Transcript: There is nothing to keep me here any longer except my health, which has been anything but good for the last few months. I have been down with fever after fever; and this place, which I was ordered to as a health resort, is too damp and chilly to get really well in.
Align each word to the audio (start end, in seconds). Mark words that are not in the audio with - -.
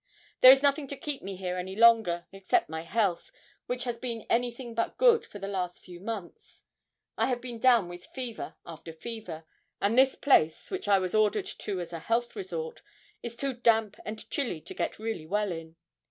There 0.39 0.51
is 0.51 0.63
nothing 0.63 0.87
to 0.87 0.97
keep 0.97 1.21
me 1.21 1.35
here 1.35 1.57
any 1.57 1.75
longer 1.75 2.25
except 2.31 2.69
my 2.71 2.81
health, 2.81 3.31
which 3.67 3.83
has 3.83 3.99
been 3.99 4.25
anything 4.31 4.73
but 4.73 4.97
good 4.97 5.27
for 5.27 5.37
the 5.37 5.47
last 5.47 5.85
few 5.85 5.99
months. 5.99 6.63
I 7.19 7.27
have 7.27 7.39
been 7.39 7.59
down 7.59 7.87
with 7.87 8.07
fever 8.07 8.55
after 8.65 8.93
fever; 8.93 9.43
and 9.79 9.95
this 9.95 10.15
place, 10.15 10.71
which 10.71 10.87
I 10.87 10.97
was 10.97 11.13
ordered 11.13 11.45
to 11.45 11.79
as 11.79 11.93
a 11.93 11.99
health 11.99 12.35
resort, 12.35 12.81
is 13.21 13.35
too 13.37 13.53
damp 13.53 13.95
and 14.03 14.27
chilly 14.31 14.59
to 14.61 14.73
get 14.73 14.97
really 14.97 15.27
well 15.27 15.51
in. 15.51 15.75